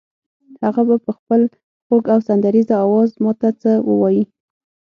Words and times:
هغه 0.63 0.81
به 0.87 0.95
په 1.05 1.11
خپل 1.17 1.41
خوږ 1.85 2.03
او 2.13 2.19
سندریزه 2.27 2.75
آواز 2.85 3.09
ماته 3.23 3.49
څه 3.61 3.71
ووایي. 3.89 4.23